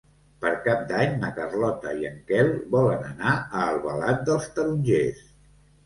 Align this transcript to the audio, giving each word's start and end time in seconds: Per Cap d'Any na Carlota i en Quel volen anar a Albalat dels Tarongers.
Per 0.45 0.53
Cap 0.67 0.79
d'Any 0.91 1.13
na 1.25 1.29
Carlota 1.35 1.93
i 2.01 2.09
en 2.11 2.17
Quel 2.33 2.51
volen 2.79 3.07
anar 3.13 3.37
a 3.39 3.69
Albalat 3.71 4.29
dels 4.33 4.53
Tarongers. 4.59 5.27